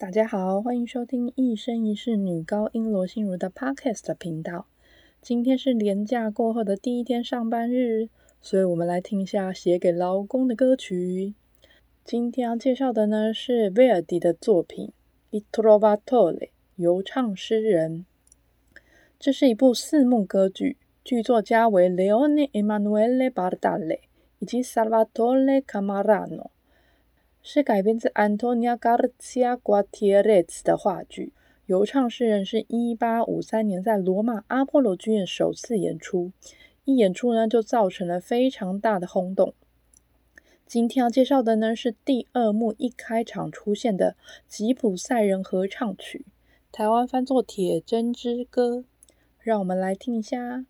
[0.00, 4.66] 大家好，欢迎收听一生一世女高音罗心如的 Podcast 频道。
[5.20, 8.08] 今天是连假过后的第一天上班日，
[8.40, 11.34] 所以我们来听一下写给劳工的歌曲。
[12.04, 14.92] 今天要介绍的呢是威尔第的作品
[15.36, 16.38] 《I Trovatore》，
[16.76, 18.06] 游唱诗人。
[19.18, 23.98] 这是一部四幕歌剧，剧作家为 Leone Emanuele Bardale
[24.38, 26.50] 以及 Salvatore Camarano。
[27.42, 31.32] 是改编自 Antonia Garcia Guatierrez 的话剧。
[31.66, 36.32] 游唱诗人是一八五三年在罗马阿波罗剧院首次演出，
[36.84, 39.52] 一演出呢就造成了非常大的轰动。
[40.66, 46.24] 今天要介绍的呢是第二幕一开场出现的吉普赛人合唱曲，
[46.72, 48.76] 台湾翻作《铁针之歌》，
[49.38, 50.64] 让我们来听一下。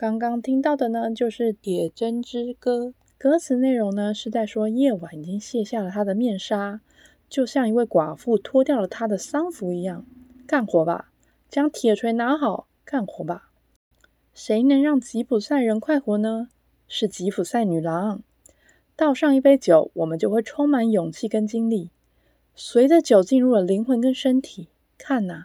[0.00, 2.86] 刚刚听到的呢，就是《铁针之歌》。
[3.18, 6.80] 歌词内容呢，是在说夜晚已经卸下了他的面纱，
[7.28, 10.06] 就像一位寡妇脱掉了她的丧服一样。
[10.46, 11.10] 干活吧，
[11.50, 13.50] 将铁锤拿好，干活吧。
[14.32, 16.48] 谁能让吉普赛人快活呢？
[16.88, 18.22] 是吉普赛女郎。
[18.96, 21.90] 倒上一杯酒，我们就会充满勇气跟精力。
[22.54, 25.44] 随着酒进入了灵魂跟身体，看呐，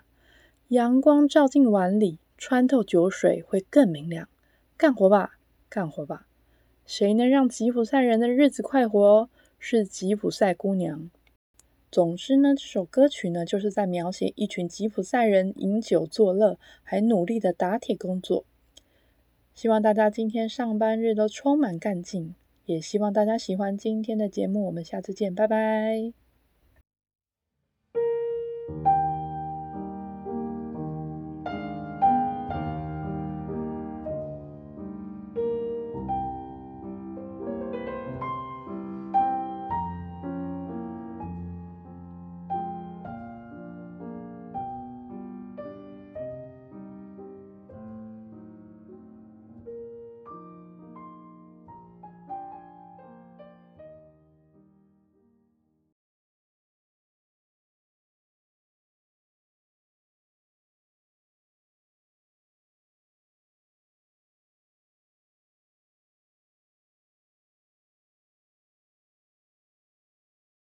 [0.69, 4.29] 阳光照进碗里，穿透酒水，会更明亮。
[4.77, 5.39] 干活吧，
[5.69, 6.27] 干活吧！
[6.85, 9.29] 谁能让吉普赛人的日子快活？
[9.57, 11.09] 是吉普赛姑娘。
[11.89, 18.43] 总之呢，这首歌曲呢，就是在描写一群吉普赛人饮酒作乐，还努力的打铁工作。
[19.53, 22.35] 希望大家今天上班日都充满干劲，
[22.65, 24.65] 也希望大家喜欢今天的节目。
[24.65, 26.24] 我们下次见，拜拜。